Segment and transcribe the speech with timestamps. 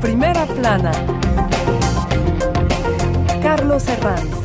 [0.00, 0.92] Primera plana,
[3.42, 4.38] Carlos Herranz.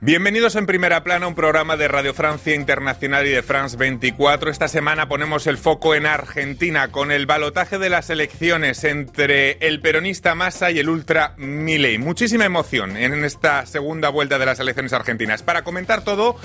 [0.00, 4.50] Bienvenidos en Primera Plana, un programa de Radio Francia Internacional y de France 24.
[4.50, 9.80] Esta semana ponemos el foco en Argentina con el balotaje de las elecciones entre el
[9.80, 11.98] peronista Massa y el ultra Milei.
[11.98, 15.42] Muchísima emoción en esta segunda vuelta de las elecciones argentinas.
[15.42, 16.36] Para comentar todo,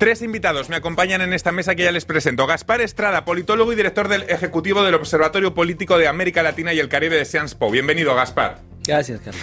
[0.00, 2.46] Tres invitados me acompañan en esta mesa que ya les presento.
[2.46, 6.88] Gaspar Estrada, politólogo y director del Ejecutivo del Observatorio Político de América Latina y el
[6.88, 8.60] Caribe de Sciences Bienvenido, Gaspar.
[8.86, 9.42] Gracias, Carlos.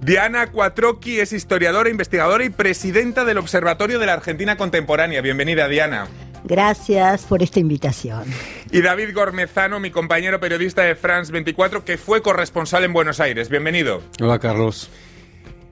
[0.00, 5.20] Diana Cuatroqui es historiadora, investigadora y presidenta del Observatorio de la Argentina Contemporánea.
[5.20, 6.08] Bienvenida, Diana.
[6.44, 8.24] Gracias por esta invitación.
[8.70, 13.50] Y David Gormezano, mi compañero periodista de France 24, que fue corresponsal en Buenos Aires.
[13.50, 14.02] Bienvenido.
[14.18, 14.88] Hola, Carlos.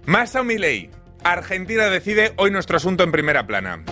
[0.04, 0.90] Massa Milei.
[1.24, 3.82] Argentina decide hoy nuestro asunto en primera plana.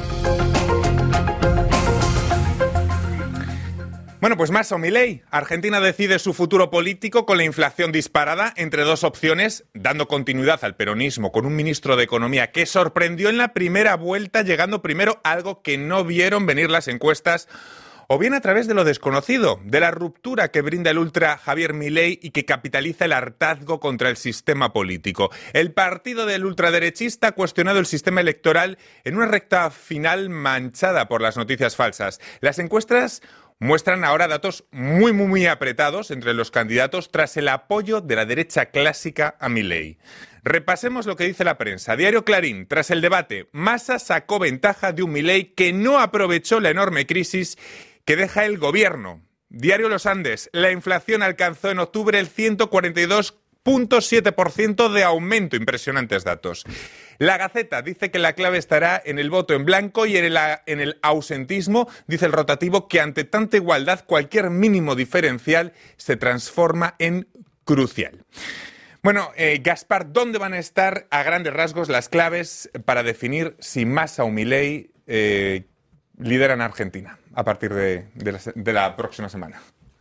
[4.21, 5.23] Bueno, pues más o mi ley.
[5.31, 10.77] Argentina decide su futuro político con la inflación disparada entre dos opciones, dando continuidad al
[10.77, 15.63] peronismo con un ministro de Economía que sorprendió en la primera vuelta, llegando primero algo
[15.63, 17.49] que no vieron venir las encuestas
[18.09, 21.73] o bien a través de lo desconocido, de la ruptura que brinda el ultra Javier
[21.73, 25.31] Milei y que capitaliza el hartazgo contra el sistema político.
[25.53, 31.23] El partido del ultraderechista ha cuestionado el sistema electoral en una recta final manchada por
[31.23, 32.21] las noticias falsas.
[32.41, 33.23] Las encuestas
[33.61, 38.67] muestran ahora datos muy, muy, apretados entre los candidatos tras el apoyo de la derecha
[38.67, 39.99] clásica a Milei.
[40.43, 41.97] Repasemos lo que dice la prensa.
[41.97, 46.71] Diario Clarín, tras el debate, Massa sacó ventaja de un Milei que no aprovechó la
[46.71, 47.59] enorme crisis
[48.05, 49.23] que deja el gobierno.
[49.51, 55.57] Diario Los Andes, la inflación alcanzó en octubre el 142 0.7% de aumento.
[55.57, 56.65] Impresionantes datos.
[57.21, 60.39] La Gaceta dice que la clave estará en el voto en blanco y en el,
[60.65, 61.87] en el ausentismo.
[62.07, 67.29] Dice el rotativo que ante tanta igualdad cualquier mínimo diferencial se transforma en
[67.67, 68.25] crucial.
[69.03, 73.85] Bueno, eh, Gaspar, ¿dónde van a estar a grandes rasgos las claves para definir si
[73.85, 75.67] Massa o Milei eh,
[76.17, 79.61] lideran Argentina a partir de la próxima semana?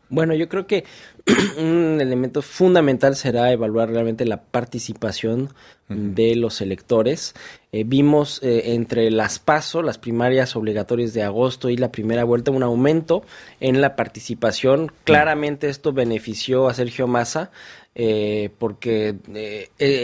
[0.09, 0.86] Bueno, yo creo que
[1.58, 5.50] un elemento fundamental será evaluar realmente la participación
[5.90, 7.34] de los electores.
[7.72, 12.52] Eh, vimos eh, entre las PASO, las primarias obligatorias de agosto y la primera vuelta,
[12.52, 13.24] un aumento
[13.59, 14.92] en la participación.
[15.03, 17.52] Claramente esto benefició a Sergio Massa.
[17.96, 19.16] Eh, porque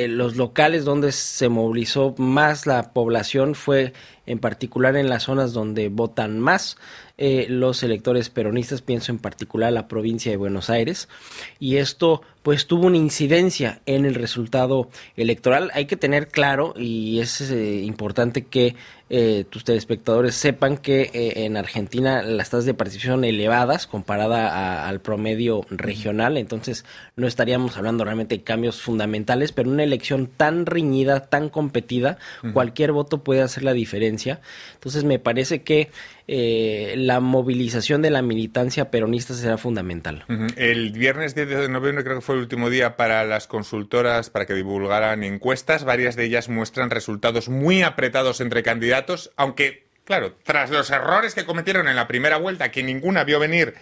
[0.10, 3.94] los locales donde se movilizó más la población fue
[4.26, 6.78] en particular en las zonas donde votan más
[7.18, 11.08] eh, los electores peronistas, pienso en particular la provincia de Buenos Aires,
[11.60, 15.72] y esto pues tuvo una incidencia en el resultado electoral.
[15.74, 18.76] Hay que tener claro, y es eh, importante que
[19.10, 25.00] eh, tus telespectadores sepan que eh, en Argentina las tasas de participación elevadas comparada al
[25.00, 26.86] promedio regional, entonces
[27.16, 32.20] no estaríamos hablando realmente de cambios fundamentales, pero una elección tan riñida, tan competida,
[32.54, 34.40] cualquier voto puede hacer la diferencia.
[34.76, 35.90] Entonces me parece que
[36.28, 40.26] la movilización de la militancia peronista será fundamental.
[40.58, 44.46] El viernes 10 de noviembre creo que fue el último día para las consultoras para
[44.46, 45.84] que divulgaran encuestas.
[45.84, 51.46] Varias de ellas muestran resultados muy apretados entre candidatos, aunque, claro, tras los errores que
[51.46, 53.76] cometieron en la primera vuelta, que ninguna vio venir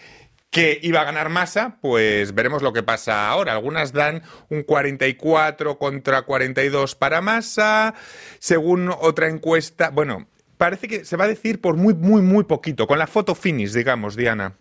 [0.49, 3.53] que iba a ganar masa, pues veremos lo que pasa ahora.
[3.53, 7.95] Algunas dan un 44 contra 42 para masa,
[8.37, 9.89] según otra encuesta.
[9.89, 10.27] Bueno,
[10.57, 13.73] parece que se va a decir por muy, muy, muy poquito, con la foto finish,
[13.73, 14.53] digamos, Diana.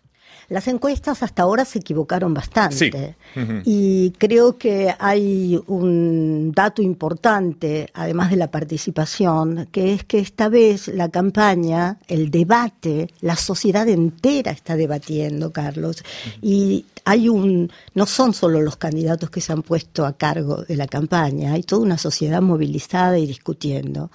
[0.53, 3.17] Las encuestas hasta ahora se equivocaron bastante.
[3.65, 10.51] Y creo que hay un dato importante, además de la participación, que es que esta
[10.51, 16.05] vez la campaña, el debate, la sociedad entera está debatiendo, Carlos,
[16.43, 20.77] y hay un, no son solo los candidatos que se han puesto a cargo de
[20.77, 24.11] la campaña, hay toda una sociedad movilizada y discutiendo.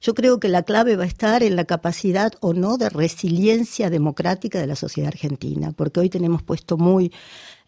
[0.00, 3.90] Yo creo que la clave va a estar en la capacidad o no de resiliencia
[3.90, 7.10] democrática de la sociedad argentina, porque hoy tenemos puesto muy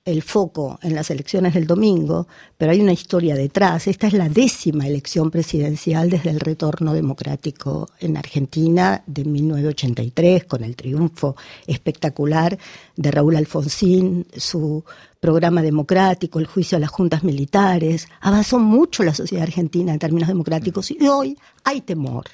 [0.04, 3.88] el foco en las elecciones del domingo, pero hay una historia detrás.
[3.88, 10.62] Esta es la décima elección presidencial desde el retorno democrático en Argentina de 1983, con
[10.62, 11.34] el triunfo
[11.66, 12.56] espectacular
[12.94, 14.84] de Raúl Alfonsín, su
[15.18, 18.06] programa democrático, el juicio a las juntas militares.
[18.20, 22.26] Avanzó mucho la sociedad argentina en términos democráticos y hoy hay temor,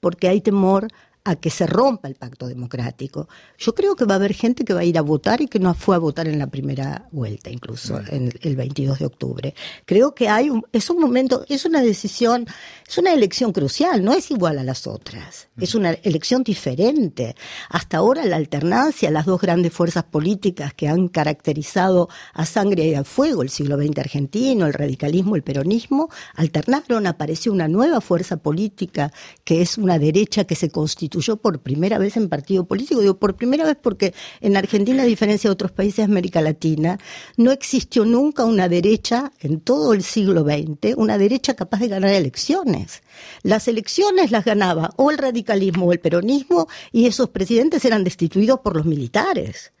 [0.00, 0.88] porque hay temor
[1.28, 3.28] a que se rompa el pacto democrático.
[3.58, 5.58] Yo creo que va a haber gente que va a ir a votar y que
[5.58, 9.54] no fue a votar en la primera vuelta, incluso en el 22 de octubre.
[9.84, 12.46] Creo que hay un, es un momento, es una decisión,
[12.88, 17.36] es una elección crucial, no es igual a las otras, es una elección diferente.
[17.68, 22.94] Hasta ahora la alternancia, las dos grandes fuerzas políticas que han caracterizado a sangre y
[22.94, 28.38] a fuego el siglo XX argentino, el radicalismo, el peronismo, alternaron, apareció una nueva fuerza
[28.38, 29.12] política
[29.44, 33.00] que es una derecha que se constituyó por primera vez en partido político.
[33.00, 36.98] Digo por primera vez porque en Argentina, a diferencia de otros países de América Latina,
[37.36, 42.10] no existió nunca una derecha en todo el siglo XX, una derecha capaz de ganar
[42.12, 43.02] elecciones.
[43.42, 48.60] Las elecciones las ganaba o el radicalismo o el peronismo y esos presidentes eran destituidos
[48.60, 49.72] por los militares.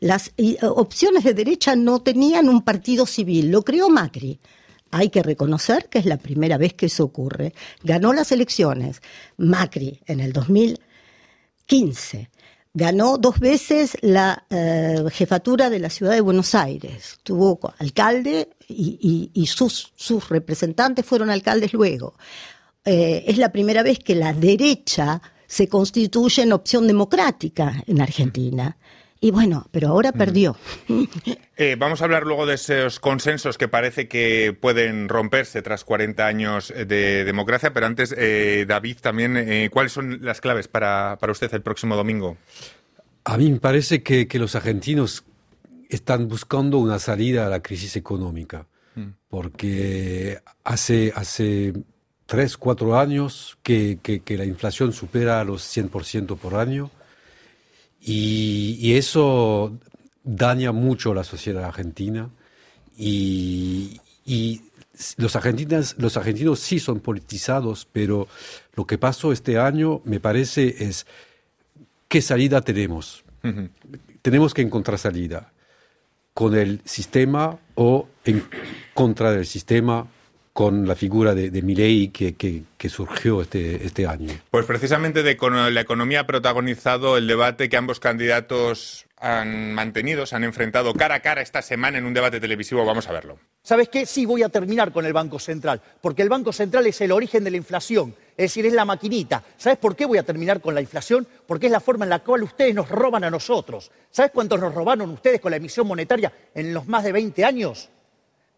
[0.00, 4.38] Las eh, opciones de derecha no tenían un partido civil, lo creó Macri
[4.94, 7.52] hay que reconocer que es la primera vez que eso ocurre.
[7.82, 9.02] Ganó las elecciones
[9.36, 12.30] Macri en el 2015.
[12.72, 17.18] Ganó dos veces la eh, jefatura de la ciudad de Buenos Aires.
[17.24, 19.92] Tuvo alcalde y, sus,
[20.28, 22.14] representantes fueron alcaldes luego.
[22.84, 28.76] Eh, es la primera vez que la derecha se constituye en opción democrática en Argentina.
[29.24, 30.56] Y bueno, pero ahora perdió.
[31.56, 36.26] Eh, vamos a hablar luego de esos consensos que parece que pueden romperse tras 40
[36.26, 41.30] años de democracia, pero antes, eh, David, también, eh, ¿cuáles son las claves para, para,
[41.30, 42.36] usted el próximo domingo?
[43.22, 45.22] A mí me parece que, que, los argentinos
[45.88, 48.66] están buscando una salida a la crisis económica,
[48.96, 49.10] mm.
[49.28, 51.72] porque hace, hace
[52.26, 56.90] tres, cuatro años que, que la inflación supera los 100% por año
[58.06, 59.78] y, eso
[60.22, 62.28] daña mucho a la sociedad argentina
[62.96, 64.00] y,
[65.16, 68.28] los, argentinos, los argentinos sí son politizados, pero
[68.74, 71.06] lo que pasó este año me parece es
[72.08, 73.24] qué salida tenemos.
[74.22, 75.52] Tenemos que encontrar salida
[76.34, 78.44] con el sistema o en
[78.92, 80.06] contra del sistema
[80.54, 84.32] con la figura de, de Milei que, que, surgió este, este año.
[84.52, 85.36] Pues precisamente de
[85.72, 91.16] la economía ha protagonizado el debate que ambos candidatos han mantenido, se han enfrentado cara
[91.16, 92.84] a cara esta semana en un debate televisivo.
[92.84, 93.38] Vamos a verlo.
[93.64, 94.06] ¿Sabes qué?
[94.06, 97.42] Sí, voy a terminar con el Banco Central, porque el Banco Central es el origen
[97.42, 99.42] de la inflación, es decir, es la maquinita.
[99.56, 101.26] ¿Sabes por qué voy a terminar con la inflación?
[101.48, 103.90] Porque es la forma en la cual ustedes nos roban a nosotros.
[104.08, 107.90] ¿Sabes cuántos nos robaron ustedes con la emisión monetaria en los más de 20 años?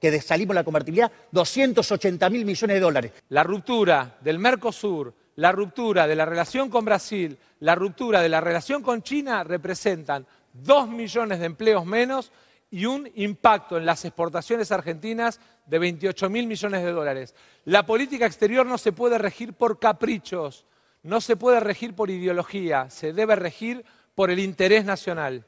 [0.01, 3.13] Que salimos la convertibilidad, 280 mil millones de dólares.
[3.31, 8.41] La ruptura del Mercosur, la ruptura de la relación con Brasil, la ruptura de la
[8.41, 12.33] relación con China representan dos millones de empleos menos
[12.71, 17.35] y un impacto en las exportaciones argentinas de 28 mil millones de dólares.
[17.65, 20.67] La política exterior no se puede regir por caprichos,
[21.03, 23.85] no se puede regir por ideología, se debe regir
[24.15, 25.45] por el interés nacional.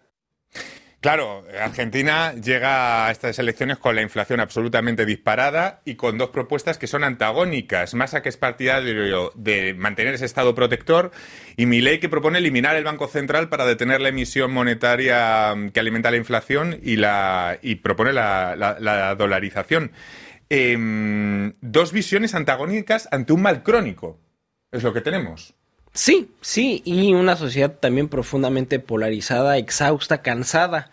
[1.00, 6.76] Claro, Argentina llega a estas elecciones con la inflación absolutamente disparada y con dos propuestas
[6.76, 7.94] que son antagónicas.
[7.94, 11.12] Massa, que es partidario de mantener ese estado protector,
[11.56, 16.10] y Milei, que propone eliminar el Banco Central para detener la emisión monetaria que alimenta
[16.10, 19.92] la inflación y, la, y propone la, dolarización.
[20.50, 24.18] Em, dos visiones antagónicas ante un mal crónico.
[24.72, 25.54] Es lo que tenemos.
[25.92, 30.90] Sí, sí, y una sociedad también profundamente polarizada, exhausta, cansada,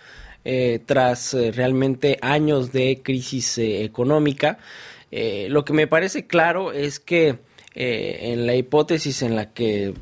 [0.47, 4.59] eh, tras eh, realmente años de crisis eh, económica.
[5.11, 7.39] lo que me parece claro es que
[7.73, 9.93] en la hipótesis en la que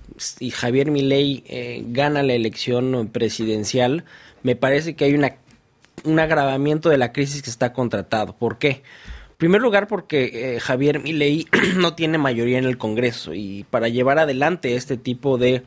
[0.51, 1.43] Javier Milei
[1.87, 4.05] gana la elección presidencial,
[4.43, 5.37] me parece que hay una,
[6.03, 8.35] un agravamiento de la crisis que está contratado.
[8.35, 8.83] ¿Por qué?
[9.43, 14.17] Primer lugar porque eh, Javier Milei no tiene mayoría en el Congreso y para llevar
[14.17, 15.63] adelante este tipo de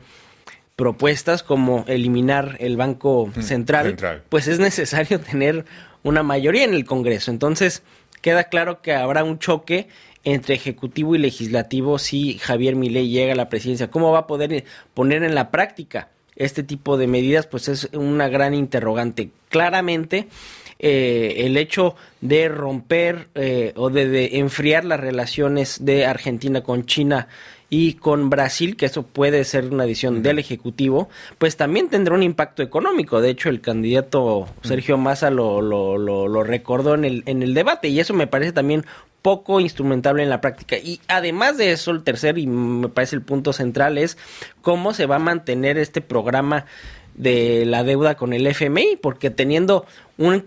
[0.75, 5.65] propuestas como eliminar el Banco mm, Central, pues es necesario tener
[6.01, 7.29] una mayoría en el Congreso.
[7.29, 7.83] Entonces,
[8.23, 9.89] queda claro que habrá un choque
[10.23, 13.91] entre ejecutivo y legislativo si Javier Milei llega a la presidencia.
[13.91, 14.65] ¿Cómo va a poder
[14.95, 17.45] poner en la práctica este tipo de medidas?
[17.45, 19.29] Pues es una gran interrogante.
[19.49, 20.29] Claramente,
[20.79, 27.27] eh, el hecho de romper eh, o de, enfriar las relaciones de Argentina con China
[27.69, 32.23] y con Brasil, que eso puede ser una decisión del Ejecutivo, pues también tendrá un
[32.23, 33.19] impacto económico.
[33.19, 37.89] De hecho, el candidato Sergio Massa lo, lo, lo, recordó en el, en el debate
[37.89, 38.85] y eso me parece también
[39.21, 40.77] poco instrumentable en la práctica.
[40.77, 44.17] Y además de eso, el tercer y me parece el punto central es
[44.61, 46.65] cómo se va a mantener este programa
[47.17, 49.85] de la deuda con el FMI, porque teniendo
[50.17, 50.39] un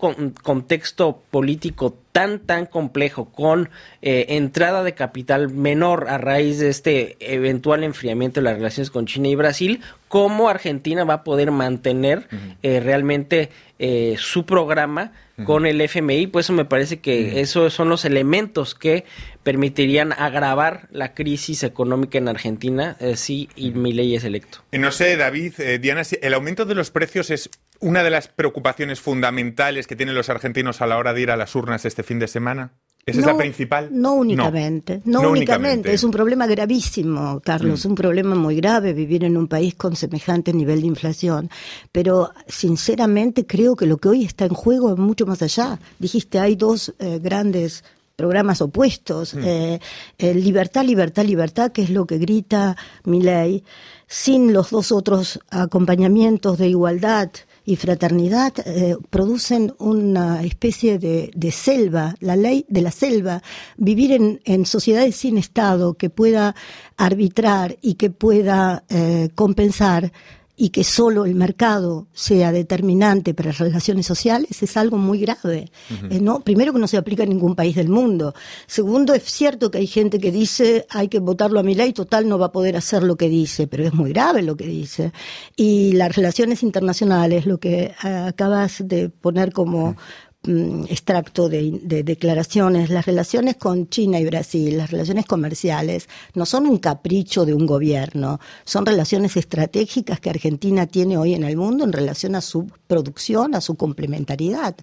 [0.42, 3.70] contexto político tan tan complejo con
[4.02, 9.06] eh, entrada de capital menor a raíz de este eventual enfriamiento de las relaciones con
[9.06, 12.26] China y Brasil, cómo Argentina va a poder mantener
[12.62, 13.50] eh, realmente
[13.82, 15.12] eh, su programa
[15.44, 19.06] con el FMI, pues eso me parece que esos son los elementos que
[19.42, 24.58] permitirían agravar la crisis económica en Argentina si mi ley es electo.
[24.70, 29.00] No sé, David, Diana, si el aumento de los precios es una de las preocupaciones
[29.00, 32.18] fundamentales que tienen los argentinos a la hora de ir a las urnas este fin
[32.18, 32.74] de semana?
[33.10, 33.88] ¿Esa es la principal?
[33.92, 35.92] No únicamente, no, únicamente.
[35.92, 37.88] Es un problema gravísimo, Carlos, mm.
[37.88, 41.50] un problema muy grave vivir en un país con semejante nivel de inflación.
[41.92, 45.78] Pero sinceramente creo que lo que hoy está en juego es mucho más allá.
[45.98, 47.84] Dijiste, hay dos eh, grandes
[48.16, 49.34] programas opuestos.
[49.34, 49.40] Mm.
[49.44, 49.80] Eh,
[50.34, 53.64] libertad, libertad, libertad, que es lo que grita mi ley,
[54.06, 57.30] sin los dos otros acompañamientos de igualdad,
[57.70, 63.44] y fraternidad eh, producen una especie de, selva, la ley de la selva,
[63.76, 66.56] vivir en, en sociedades sin Estado que pueda
[66.96, 70.12] arbitrar y que pueda eh, compensar
[70.62, 75.72] y que solo el mercado sea determinante para las relaciones sociales es algo muy grave.
[76.10, 76.40] Eh, ¿no?
[76.40, 78.34] Primero que no se aplica en ningún país del mundo.
[78.66, 82.28] Segundo, es cierto que hay gente que dice hay que votarlo a mi ley, total
[82.28, 85.14] no va a poder hacer lo que dice, pero es muy grave lo que dice.
[85.56, 89.96] Y las relaciones internacionales, lo que acabas de poner como
[90.42, 96.78] extracto de, declaraciones, las relaciones con China y Brasil, las relaciones comerciales, no son un
[96.78, 101.92] capricho de un gobierno, son relaciones estratégicas que Argentina tiene hoy en el mundo en
[101.92, 104.74] relación a su producción, a su complementariedad.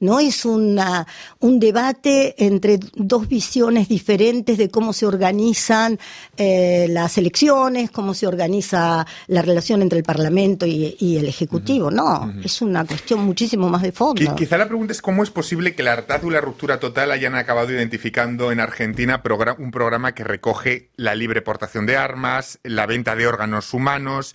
[0.00, 1.06] No es una,
[1.38, 5.98] un debate entre dos visiones diferentes de cómo se organizan
[6.36, 11.90] eh, las elecciones, cómo se organiza la relación entre el Parlamento y, el Ejecutivo.
[11.90, 14.34] No, es una cuestión muchísimo más de fondo.
[14.34, 17.34] Quizá la pregunta es cómo es posible que la hartazgo y la ruptura total hayan
[17.34, 19.22] acabado identificando en Argentina
[19.58, 24.34] un programa que recoge la libre portación de armas, la venta de órganos humanos.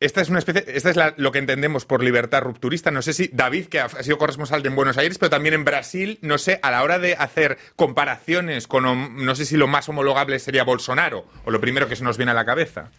[0.00, 2.90] Esta es una especie, esta es lo que entendemos por libertad rupturista.
[2.90, 6.18] No sé si David, que ha, sido corresponsal en Buenos Aires, pero también en Brasil,
[6.20, 10.38] no sé, a la hora de hacer comparaciones con, no sé si lo más homologable
[10.40, 12.90] sería Bolsonaro, o lo primero que se nos viene a la cabeza.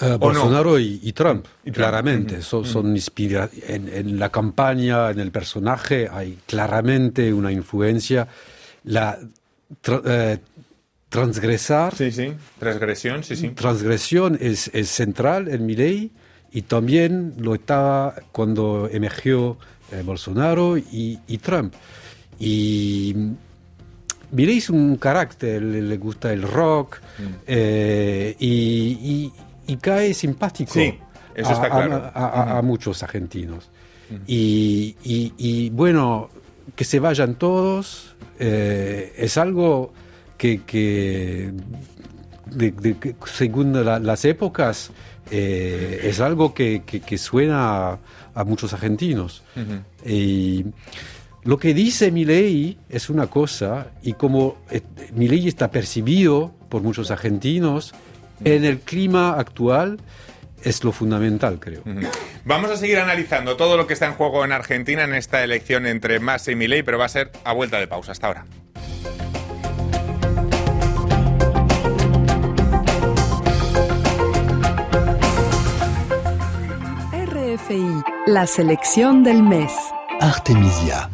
[0.00, 2.64] Eh, Bolsonaro y, Trump, claramente, son,
[3.68, 8.26] en, la campaña, en el personaje, hay claramente una influencia.
[8.84, 9.18] La
[10.04, 10.38] eh,
[11.08, 11.94] transgresar.
[11.94, 13.50] Sí, sí, transgresión, sí, sí.
[13.50, 16.10] Transgresión es, central en mi ley
[16.50, 19.58] y también lo estaba cuando emergió
[19.92, 21.74] eh, Bolsonaro y, Trump.
[22.40, 23.14] Y
[24.32, 27.52] ley es un carácter, le, gusta el rock mm.
[28.40, 29.32] y,
[29.66, 30.74] y cae simpático
[32.14, 33.70] a, muchos argentinos.
[34.26, 36.30] y, bueno,
[36.76, 39.92] que se vayan todos eh, es algo
[40.36, 41.52] que,
[43.26, 44.90] según las épocas,
[45.30, 46.82] eh, es algo que,
[47.18, 47.98] suena
[48.34, 49.44] a, muchos argentinos.
[50.04, 50.64] Y
[51.44, 54.80] lo que dice mi ley es una cosa, y como eh,
[55.14, 57.94] mi ley está percibido por muchos argentinos,
[58.44, 59.98] en el clima actual
[60.62, 61.82] es lo fundamental, creo.
[62.44, 65.86] Vamos a seguir analizando todo lo que está en juego en Argentina en esta elección
[65.86, 68.12] entre Massa y Milei, pero va a ser a vuelta de pausa.
[68.12, 68.44] Hasta ahora.
[77.12, 79.72] RFI, la selección del mes.
[80.20, 81.10] Artemisia.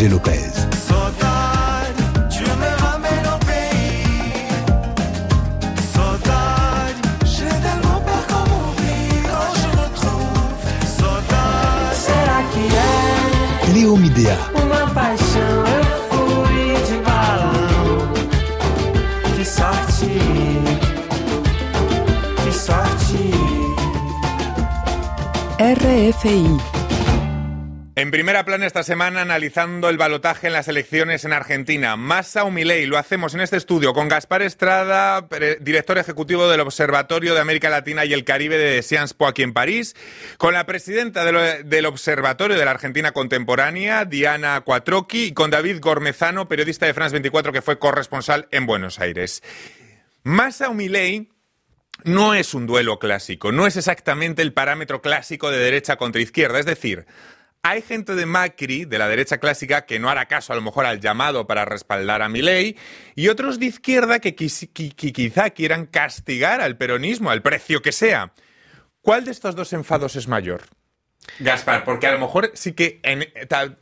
[0.00, 0.08] G.
[0.08, 0.54] Lopez.
[13.74, 14.38] Léo Midea.
[14.54, 18.08] Uma paixão, eu fui de balão.
[19.36, 20.12] Que sorte,
[22.42, 23.30] que sorte.
[25.60, 26.79] RFI
[28.00, 31.96] En primera plana esta semana analizando el balotaje en las elecciones en Argentina.
[31.96, 35.28] Massa o Milei, lo hacemos en este estudio con Gaspar Estrada,
[35.60, 39.52] director ejecutivo del Observatorio de América Latina y el Caribe de Sciences Po aquí en
[39.52, 39.94] París,
[40.38, 46.48] con la presidenta del Observatorio de la Argentina Contemporánea, Diana Cuatroqui, y con David Gormezano,
[46.48, 49.42] periodista de France 24 que fue corresponsal en Buenos Aires.
[50.22, 51.28] Massa o Milei
[52.04, 56.58] no es un duelo clásico, no es exactamente el parámetro clásico de derecha contra izquierda,
[56.58, 57.04] es decir,
[57.62, 60.86] hay gente de Macri, de la derecha clásica, que no hará caso a lo mejor
[60.86, 62.76] al llamado para respaldar a Milei,
[63.14, 68.32] y otros de izquierda que, quizá quieran castigar al peronismo, al precio que sea.
[69.02, 70.62] ¿Cuál de estos dos enfados es mayor?
[71.38, 73.00] Gaspar, porque a lo mejor sí que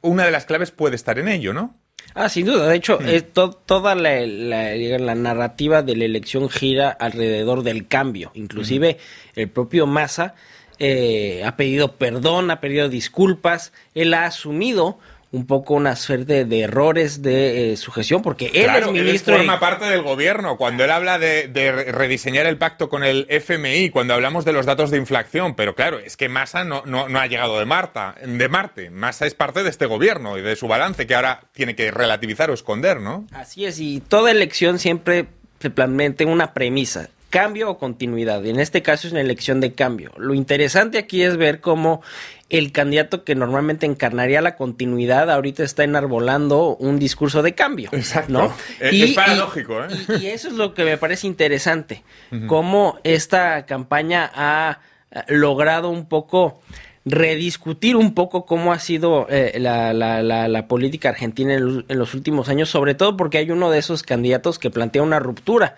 [0.01, 1.77] una de las claves puede estar en ello, ¿no?
[2.15, 2.69] Ah, sin duda.
[2.69, 3.55] De hecho, hmm.
[3.65, 8.33] toda la, la, narrativa de la elección gira alrededor del cambio.
[8.35, 8.99] Inclusive
[9.35, 10.35] el propio Massa
[10.79, 14.99] eh, ha pedido perdón, ha pedido disculpas, él ha asumido
[15.31, 19.35] un poco una suerte de errores de eh, sujeción, porque él es ministro.
[19.35, 20.57] Él forma parte del gobierno.
[20.57, 21.51] Cuando él habla de,
[21.93, 25.99] rediseñar el pacto con el FMI, cuando hablamos de los datos de inflación, pero claro,
[25.99, 28.89] es que Massa no, no, no ha llegado de, Marta, de Marte.
[28.91, 32.51] Massa es parte de este gobierno y de su balance que ahora tiene que relativizar
[32.51, 33.27] o esconder, ¿no?
[33.33, 35.27] Así es, y toda elección siempre
[35.61, 38.45] se plantea una premisa cambio o continuidad.
[38.47, 40.13] En este caso es una elección de cambio.
[40.17, 42.03] Lo interesante aquí es ver cómo
[42.49, 47.91] el candidato que normalmente encarnaría la continuidad ahorita está enarbolando un discurso de cambio.
[47.93, 48.33] Exacto.
[48.33, 48.55] ¿no?
[48.81, 49.89] Es, paradójico, ¿eh?
[50.21, 52.03] Y, eso es lo que me parece interesante.
[52.47, 54.81] Cómo esta campaña ha
[55.29, 56.61] logrado un poco
[57.05, 62.51] rediscutir un poco cómo ha sido eh, la, la, la, política argentina en los últimos
[62.51, 65.77] años, sobre todo porque hay uno de esos candidatos que plantea una ruptura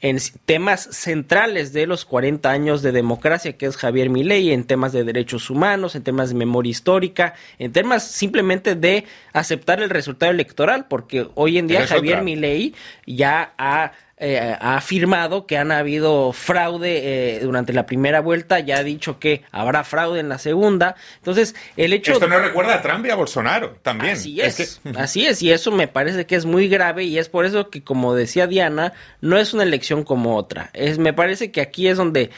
[0.00, 4.92] en temas centrales de los 40 años de democracia, que es Javier Milei, en temas
[4.92, 10.30] de derechos humanos, en temas de memoria histórica, en temas simplemente de aceptar el resultado
[10.30, 12.74] electoral, porque hoy en día Javier Milei
[13.06, 18.78] ya ha eh, ha afirmado que han habido fraude eh, durante la primera vuelta, ya
[18.78, 20.96] ha dicho que habrá fraude en la segunda.
[21.18, 22.12] Entonces, el hecho...
[22.12, 24.14] Esto no recuerda a Trump y a Bolsonaro también.
[24.14, 27.44] Así es, así es, y eso me parece que es muy grave y es por
[27.44, 30.70] eso que, como decía Diana, no es una elección como otra.
[30.72, 32.30] Es, me parece que aquí es donde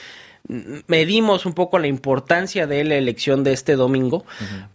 [0.87, 4.25] medimos un poco la importancia de la elección de este domingo,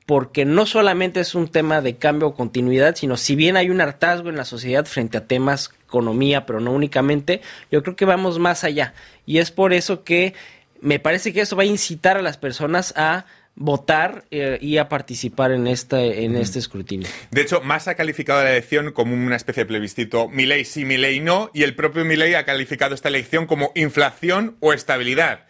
[0.05, 3.81] porque no solamente es un tema de cambio o continuidad, sino si bien hay un
[3.81, 7.41] hartazgo en la sociedad frente a temas economía, pero no únicamente,
[7.71, 8.93] yo creo que vamos más allá.
[9.25, 10.33] Y es por eso que
[10.81, 14.89] me parece que eso va a incitar a las personas a votar eh, y a
[14.89, 17.07] participar en este, en este escrutinio.
[17.31, 21.21] De hecho, más ha calificado la elección como una especie de plebiscito ley sí, ley
[21.21, 25.45] no, y el propio ley ha calificado esta elección como inflación o estabilidad.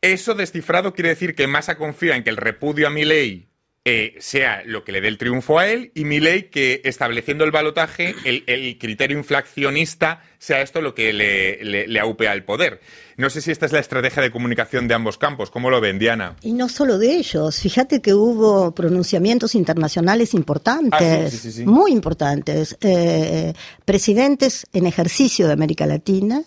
[0.00, 3.48] Eso descifrado quiere decir que Massa confía en que el repudio a Milei
[3.90, 7.52] eh, sea lo que le dé el triunfo a él y Milei que estableciendo el
[7.52, 12.82] balotaje, el, criterio inflacionista sea esto lo que le, le, aupea el poder.
[13.16, 15.50] No sé si esta es la estrategia de comunicación de ambos campos.
[15.50, 16.36] ¿Cómo lo ven, Diana?
[16.42, 17.60] Y no solo de ellos.
[17.60, 22.76] Fíjate que hubo pronunciamientos internacionales importantes, ah, muy importantes.
[22.82, 23.54] Eh,
[23.86, 26.42] presidentes en ejercicio de América Latina,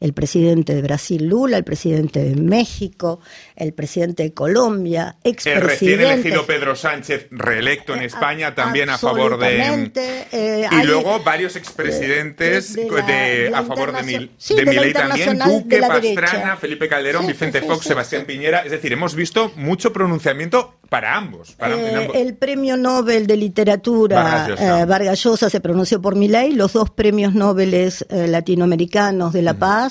[0.00, 3.20] el presidente de Brasil Lula, el presidente de México,
[3.54, 5.60] el presidente de Colombia, expresidente.
[5.60, 9.90] El recién elegido Pedro Sánchez, reelecto en España, también a favor de.
[10.32, 16.88] Eh, y luego varios expresidentes de, a favor de, Mil, de, también, Duque, Pastrana, Felipe
[16.88, 18.60] Calderón, Vicente Fox, Sebastián Piñera.
[18.60, 21.56] Es decir, hemos visto mucho pronunciamiento para ambos.
[21.58, 24.48] Eh, el premio Nobel de Literatura
[24.86, 29.85] Vargas Llosa, eh, se pronunció por Milei, los dos premios Nobel latinoamericanos de la paz.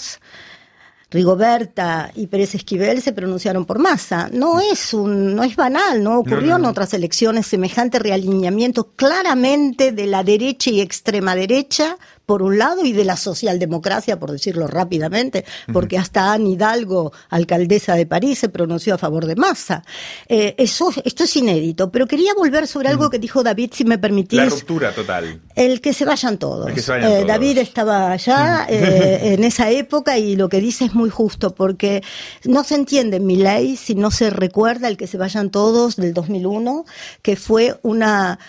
[1.12, 4.29] Rigoberta y Pérez Esquivel se pronunciaron por masa.
[4.34, 10.08] No es un, no es banal, no ocurrió en otras elecciones semejante realineamiento claramente de
[10.08, 15.45] la derecha y extrema derecha por un lado, y de la socialdemocracia, por decirlo rápidamente,
[15.71, 19.83] porque hasta Anne Hidalgo, alcaldesa de París, se pronunció a favor de Massa.
[20.27, 23.97] Eh, eso, esto es inédito, pero quería volver sobre algo que dijo David, si me
[23.97, 24.39] permitís.
[24.39, 25.41] La ruptura total.
[25.55, 26.71] El que se vayan todos.
[26.71, 31.53] Eh, David estaba allá eh, en esa época y lo que dice es muy justo,
[31.53, 32.01] porque
[32.43, 36.13] no se entiende mi ley si no se recuerda el que se vayan todos del
[36.13, 36.85] 2001,
[37.21, 38.39] que fue una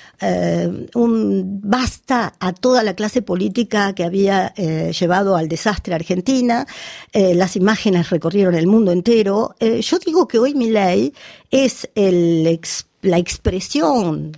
[0.94, 6.66] un basta a toda la clase política que había eh, llevado al desastre Argentina.
[7.12, 9.54] Eh, las imágenes recorrieron el mundo entero.
[9.60, 11.12] Eh, yo digo que hoy mi ley
[11.50, 14.32] es la expresión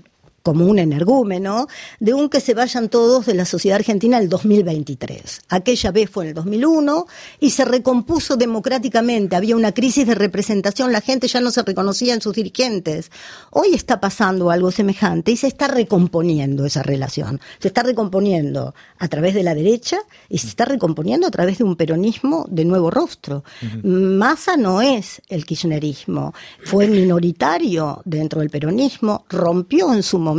[0.48, 1.66] como un energúmeno,
[2.00, 5.42] de un que se vayan todos de la sociedad argentina el 2023.
[5.50, 7.06] Aquella vez fue en el 2001
[7.38, 9.36] y se recompuso democráticamente.
[9.36, 13.10] Había una crisis de representación, la gente ya no se reconocía en sus dirigentes.
[13.50, 17.42] Hoy está pasando algo semejante y se está recomponiendo esa relación.
[17.58, 19.98] Se está recomponiendo a través de la derecha
[20.30, 23.44] y se está recomponiendo a través de un peronismo de nuevo rostro.
[23.82, 26.32] Massa no es el kirchnerismo,
[26.64, 30.37] fue minoritario dentro del peronismo, rompió en su momento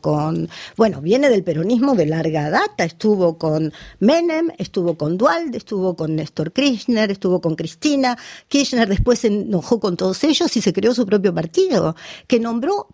[0.00, 5.96] con, bueno, viene del peronismo de larga data, estuvo con Menem, estuvo con Dualde, estuvo
[5.96, 8.16] con Néstor Kirchner, estuvo con Cristina,
[8.48, 12.88] Kirchner después se enojó con todos ellos y se creó su propio partido, que nombró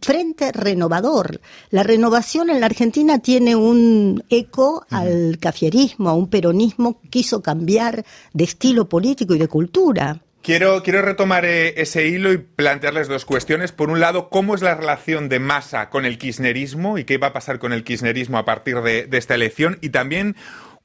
[0.00, 1.40] Frente Renovador.
[1.70, 7.42] La renovación en la Argentina tiene un eco al cafierismo, a un peronismo que quiso
[7.42, 10.20] cambiar de estilo político y de cultura.
[10.44, 13.72] Quiero, quiero retomar eh, ese hilo y plantearles dos cuestiones.
[13.72, 17.28] Por un lado, ¿cómo es la relación de Massa con el kirchnerismo y qué va
[17.28, 19.78] a pasar con el kirchnerismo a partir de, de esta elección?
[19.80, 20.36] Y también,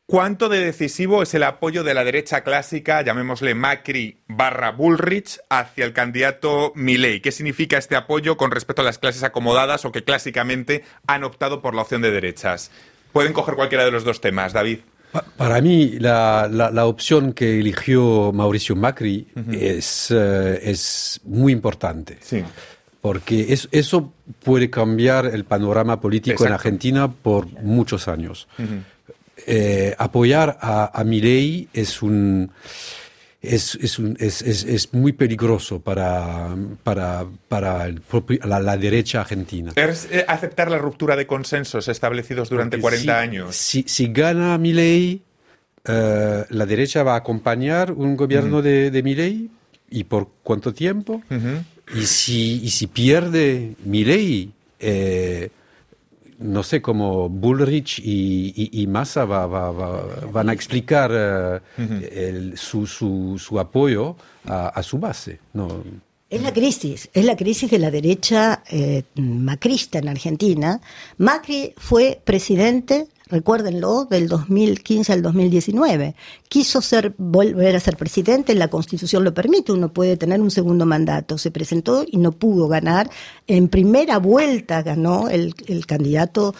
[0.05, 5.83] ¿Cuánto de decisivo es el apoyo de la derecha clásica, llamémosle Macri barra Bullrich, hacia
[5.83, 7.21] el candidato Milei?
[7.21, 11.61] ¿Qué significa este apoyo con respecto a las clases acomodadas o que clásicamente han optado
[11.61, 12.71] por la opción de derechas?
[13.11, 14.79] Pueden coger cualquiera de los dos temas, David.
[15.37, 22.17] Para mí, la, opción que eligió Mauricio Macri es, eh, es muy importante.
[22.21, 22.43] Sí.
[23.01, 28.47] Porque eso puede cambiar el panorama político en Argentina por muchos años.
[29.47, 32.51] Eh, apoyar a, a Milei es un
[33.41, 39.71] es, es, es, es, muy peligroso para, para, para la, derecha argentina.
[39.75, 43.55] ¿Es eh, aceptar la ruptura de consensos establecidos durante 40 años?
[43.55, 45.21] Si, si gana Milei,
[45.85, 49.49] eh, la derecha va a acompañar un gobierno de, de Milei
[49.89, 51.21] y por cuánto tiempo.
[51.95, 55.49] y, si, y si pierde Milei, eh,
[56.39, 64.97] no sé cómo Bullrich y, Massa van a explicar eh, su, su, apoyo a, su
[64.97, 65.39] base.
[65.53, 65.83] No.
[66.29, 70.79] Es la crisis, es la crisis de la derecha eh, macrista en Argentina.
[71.17, 76.15] Macri fue presidente recuérdenlo, del 2015 al 2019.
[76.49, 80.85] Quiso ser, volver a ser presidente, la Constitución lo permite, uno puede tener un segundo
[80.85, 81.37] mandato.
[81.37, 83.09] Se presentó y no pudo ganar.
[83.47, 86.55] En primera vuelta ganó el, el candidato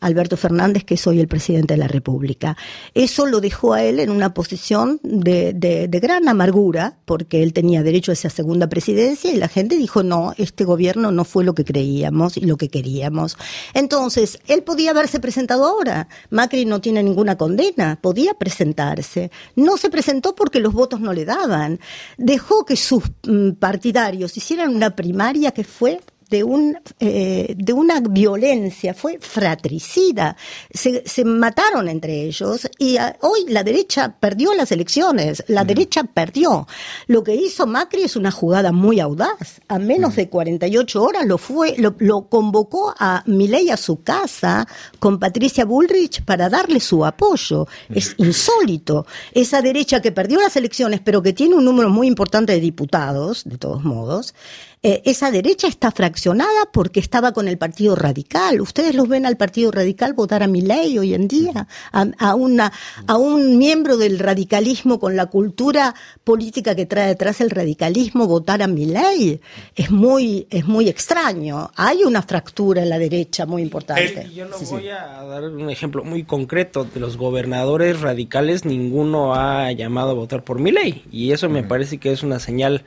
[0.00, 2.56] Alberto Fernández, que soy el presidente de la República.
[2.94, 7.82] Eso lo dejó a él en una posición de, de, gran amargura, porque él tenía
[7.82, 11.54] derecho a esa segunda presidencia y la gente dijo, no, este gobierno no fue lo
[11.54, 13.36] que creíamos y lo que queríamos.
[13.74, 16.08] Entonces, él podía haberse presentado ahora.
[16.30, 19.30] Macri no tiene ninguna condena, podía presentarse.
[19.54, 21.78] No se presentó porque los votos no le daban.
[22.16, 26.00] Dejó que sus mm, partidarios hicieran una primaria que fue
[26.30, 30.36] de, un, eh, de una violencia, fue fratricida.
[30.72, 35.66] Se, se mataron entre ellos y ah, hoy la derecha perdió las elecciones, la mm.
[35.66, 36.66] derecha perdió.
[37.08, 39.60] Lo que hizo Macri es una jugada muy audaz.
[39.68, 40.16] A menos mm.
[40.16, 44.66] de 48 horas lo fue, lo, lo convocó a Milei a su casa
[44.98, 47.66] con Patricia Bullrich para darle su apoyo.
[47.88, 47.98] Mm.
[47.98, 49.06] Es insólito.
[49.32, 53.42] Esa derecha que perdió las elecciones, pero que tiene un número muy importante de diputados,
[53.44, 54.34] de todos modos,
[54.82, 58.62] eh, esa derecha está fraccionada porque estaba con el Partido Radical.
[58.62, 62.72] Ustedes los ven al Partido Radical votar a mi ley hoy en día, a, una,
[63.06, 68.62] a un miembro del radicalismo con la cultura política que trae detrás el radicalismo votar
[68.62, 69.42] a mi ley.
[69.76, 71.70] Es muy, es muy extraño.
[71.76, 74.30] Hay una fractura en la derecha muy importante.
[74.34, 76.84] yo no voy a dar un ejemplo muy concreto.
[76.84, 81.04] De los gobernadores radicales, ninguno ha llamado a votar por mi ley.
[81.12, 82.82] Y eso me parece que es una señal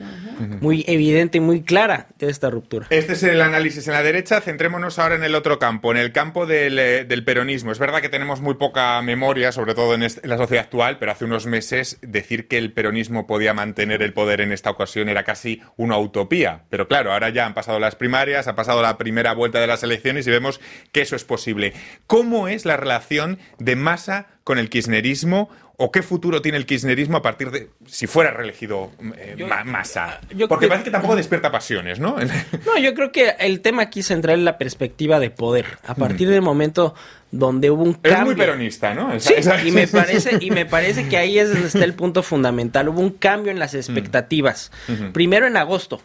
[0.60, 2.88] muy evidente y muy clara de esta ruptura.
[2.89, 4.39] Este es el análisis en la derecha.
[4.39, 7.72] Centrémonos ahora en el otro campo, en el campo del, eh, peronismo.
[7.72, 11.26] Es verdad que tenemos muy poca memoria, sobre todo en, la sociedad actual, pero hace
[11.26, 15.62] unos meses decir que el peronismo podía mantener el poder en esta ocasión era casi
[15.76, 16.63] una utopía.
[16.69, 19.84] Pero claro, ahora ya han pasado las primarias, ha pasado la primera vuelta de las
[19.84, 21.74] elecciones y vemos que eso es posible.
[22.08, 27.18] ¿Cómo es la relación de masa con el kirchnerismo o qué futuro tiene el kirchnerismo
[27.18, 30.20] a partir de si fuera reelegido eh, Massa?
[30.48, 32.18] Porque parece que tampoco despierta pasiones, ¿no?
[32.66, 35.66] no, yo creo que el tema aquí central es la perspectiva de poder.
[35.86, 36.94] A partir del momento
[37.32, 38.20] donde hubo un cambio.
[38.20, 39.20] Es muy peronista, ¿no?
[39.20, 39.34] sí,
[39.66, 42.90] y me parece y me parece que ahí es donde está el punto fundamental.
[42.90, 44.72] Hubo un cambio en las expectativas.
[45.14, 46.02] Primero en agosto,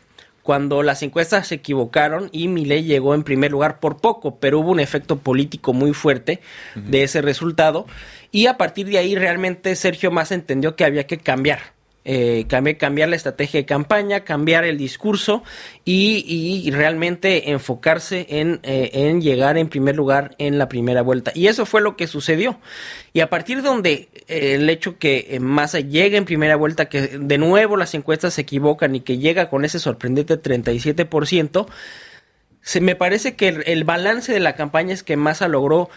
[0.48, 4.70] cuando las encuestas se equivocaron y Milei llegó en primer lugar por poco, pero hubo
[4.70, 6.40] un efecto político muy fuerte
[6.74, 7.84] de ese resultado.
[8.32, 11.74] Y a partir de ahí realmente Sergio Massa entendió que había que cambiar
[12.10, 15.42] eh, cambiar, la estrategia de campaña, cambiar el discurso
[15.84, 21.32] y, realmente enfocarse en, eh, en, llegar en primer lugar en la primera vuelta.
[21.34, 22.60] Y eso fue lo que sucedió.
[23.12, 27.18] Y a partir de donde eh, el hecho que Massa llegue en primera vuelta, que
[27.18, 31.66] de nuevo las encuestas se equivocan y que llega con ese sorprendente 37%,
[32.62, 35.90] se, me parece que el, balance de la campaña es que Massa logró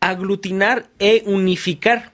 [0.00, 2.12] aglutinar e unificar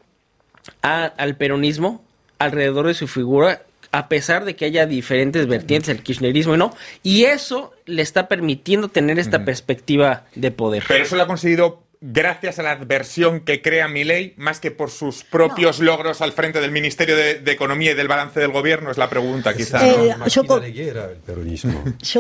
[0.83, 2.04] al peronismo
[2.45, 3.63] alrededor de su figura
[3.95, 8.27] a pesar de que haya diferentes vertientes del kirchnerismo y no, y eso le está
[8.27, 10.83] permitiendo tener esta perspectiva de poder.
[10.89, 14.91] Pero eso lo ha conseguido gracias a la adversión que crea ley, más que por
[14.91, 18.91] sus propios logros al frente del Ministerio de, Economía y del balance del gobierno?
[18.91, 19.89] Es la pregunta, quizá.
[19.89, 20.45] Eh, yo,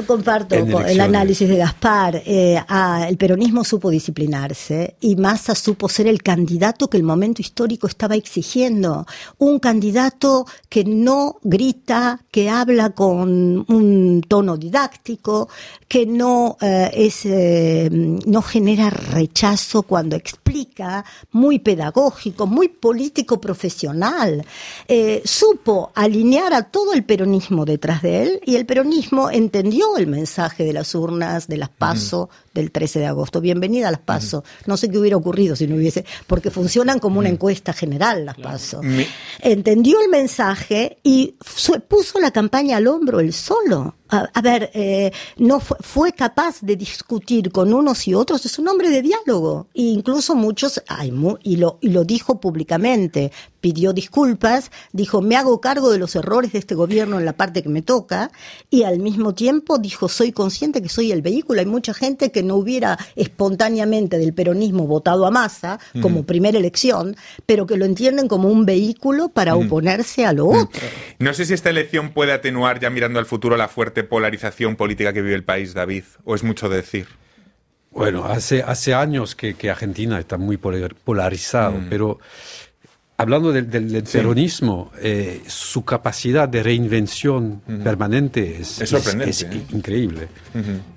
[0.06, 2.22] comparto el análisis de Gaspar.
[2.24, 2.58] Eh,
[3.08, 8.14] el peronismo supo disciplinarse y Massa supo ser el candidato que el momento histórico estaba
[8.14, 9.06] exigiendo.
[9.38, 15.48] Un candidato que no grita, que habla con un tono didáctico,
[15.88, 17.26] que no, eh, es,
[18.26, 24.44] no genera rechazo cuando explica, muy pedagógico, muy político profesional.
[24.86, 30.06] Eh, supo alinear a todo el peronismo detrás de él y el peronismo entendió el
[30.06, 33.40] mensaje de las urnas, de las PASO, del 13 de agosto.
[33.40, 34.44] Bienvenida a las PASO.
[34.66, 38.36] No sé qué hubiera ocurrido si no hubiese, porque funcionan como una encuesta general las
[38.36, 38.80] PASO.
[39.40, 41.34] Entendió el mensaje y
[41.88, 43.96] puso la campaña al hombro él solo.
[44.08, 48.88] A, ver, eh, no fue, capaz de discutir con unos y otros, es un hombre
[48.90, 49.63] de diálogo.
[49.74, 50.82] E incluso muchos,
[51.42, 56.52] y, lo, y lo dijo públicamente, pidió disculpas, dijo, me hago cargo de los errores
[56.52, 58.30] de este gobierno en la parte que me toca,
[58.68, 61.60] y al mismo tiempo dijo, soy consciente que soy el vehículo.
[61.60, 67.16] Hay mucha gente que no hubiera espontáneamente del peronismo votado a masa como primera elección,
[67.46, 70.82] pero que lo entienden como un vehículo para oponerse a lo otro.
[71.18, 75.12] No sé si esta elección puede atenuar, ya mirando al futuro, la fuerte polarización política
[75.12, 77.06] que vive el país, David, o es mucho decir.
[77.94, 81.86] Bueno, hace, hace años que, Argentina está muy polarizado, mm.
[81.88, 82.18] pero
[83.16, 89.62] Hablando del, peronismo, eh, su capacidad de reinvención permanente es, ¿eh?
[89.70, 90.26] increíble.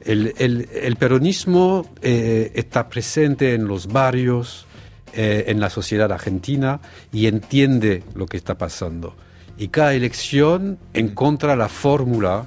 [0.04, 4.66] el, peronismo eh, está presente en los barrios,
[5.14, 6.80] en la sociedad argentina
[7.14, 9.16] y entiende lo que está pasando.
[9.60, 12.46] Y cada elección encuentra la fórmula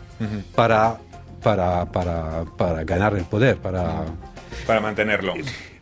[0.56, 0.98] para,
[1.40, 4.04] para, para, para, ganar el poder, para...
[4.66, 5.34] Para mantenerlo.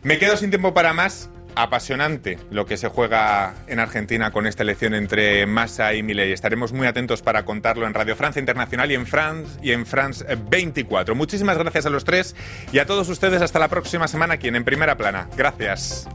[0.03, 4.63] Me quedo sin tiempo para más apasionante lo que se juega en Argentina con esta
[4.63, 6.31] elección entre Massa y Milei.
[6.31, 10.25] Estaremos muy atentos para contarlo en Radio Francia Internacional y en France y en France
[10.49, 11.15] 24.
[11.15, 12.35] Muchísimas gracias a los tres
[12.71, 15.27] y a todos ustedes hasta la próxima semana aquí en Primera Plana.
[15.35, 16.07] Gracias.